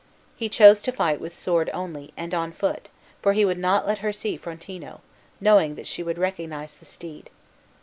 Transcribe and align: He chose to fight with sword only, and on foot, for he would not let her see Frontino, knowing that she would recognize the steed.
He 0.35 0.49
chose 0.49 0.81
to 0.81 0.91
fight 0.91 1.21
with 1.21 1.31
sword 1.31 1.69
only, 1.75 2.11
and 2.17 2.33
on 2.33 2.53
foot, 2.53 2.89
for 3.21 3.33
he 3.33 3.45
would 3.45 3.59
not 3.59 3.85
let 3.85 3.99
her 3.99 4.11
see 4.11 4.35
Frontino, 4.35 5.01
knowing 5.39 5.75
that 5.75 5.85
she 5.85 6.01
would 6.01 6.17
recognize 6.17 6.75
the 6.75 6.85
steed. 6.85 7.29